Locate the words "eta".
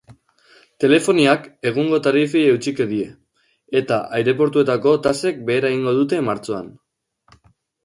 3.83-4.01